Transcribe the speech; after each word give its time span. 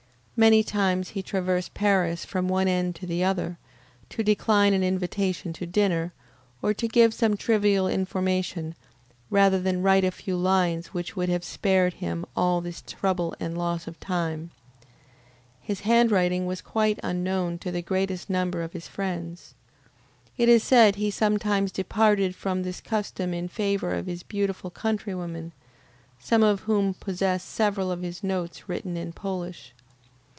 Many 0.37 0.63
times 0.63 1.09
he 1.09 1.19
has 1.19 1.25
traversed 1.27 1.75
Paris 1.75 2.25
from 2.25 2.47
one 2.47 2.67
end 2.67 2.95
to 2.95 3.05
the 3.05 3.23
other, 3.23 3.59
to 4.09 4.23
decline 4.23 4.73
an 4.73 4.83
invitation 4.83 5.53
to 5.53 5.67
dinner, 5.67 6.13
or 6.63 6.73
to 6.73 6.87
give 6.87 7.13
some 7.13 7.37
trivial 7.37 7.87
information, 7.87 8.73
rather 9.29 9.59
than 9.59 9.83
write 9.83 10.03
a 10.03 10.09
few 10.09 10.35
lines 10.35 10.95
which 10.95 11.15
would 11.15 11.29
have 11.29 11.43
spared 11.43 11.93
him 11.93 12.25
all 12.35 12.59
this 12.59 12.81
trouble 12.81 13.35
and 13.39 13.55
loss 13.55 13.85
of 13.85 13.99
time. 13.99 14.49
His 15.59 15.81
handwriting 15.81 16.47
was 16.47 16.59
quite 16.59 16.99
unknown 17.03 17.59
to 17.59 17.69
the 17.69 17.83
greatest 17.83 18.27
number 18.27 18.63
of 18.63 18.73
his 18.73 18.87
friends. 18.87 19.53
It 20.39 20.49
is 20.49 20.63
said 20.63 20.95
he 20.95 21.11
sometimes 21.11 21.71
departed 21.71 22.33
from 22.35 22.63
this 22.63 22.81
custom 22.81 23.31
in 23.35 23.47
favor 23.47 23.93
of 23.93 24.07
his 24.07 24.23
beautiful 24.23 24.71
countrywomen, 24.71 25.51
some 26.17 26.41
of 26.41 26.61
whom 26.61 26.95
possess 26.95 27.43
several 27.43 27.91
of 27.91 28.01
his 28.01 28.23
notes 28.23 28.67
written 28.67 28.97
in 28.97 29.13
Polish. 29.13 29.75